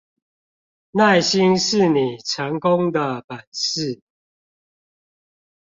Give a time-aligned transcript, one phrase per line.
[0.93, 3.99] 耐心是你成功的本事